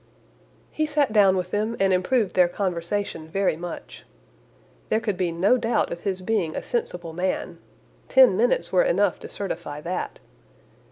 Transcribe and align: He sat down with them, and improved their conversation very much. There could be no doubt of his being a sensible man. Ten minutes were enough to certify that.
He 0.71 0.87
sat 0.87 1.13
down 1.13 1.37
with 1.37 1.51
them, 1.51 1.77
and 1.79 1.93
improved 1.93 2.33
their 2.33 2.47
conversation 2.47 3.27
very 3.27 3.55
much. 3.55 4.03
There 4.89 4.99
could 4.99 5.15
be 5.15 5.31
no 5.31 5.57
doubt 5.57 5.91
of 5.91 5.99
his 5.99 6.21
being 6.23 6.55
a 6.55 6.63
sensible 6.63 7.13
man. 7.13 7.59
Ten 8.09 8.35
minutes 8.35 8.71
were 8.71 8.81
enough 8.81 9.19
to 9.19 9.29
certify 9.29 9.79
that. 9.81 10.17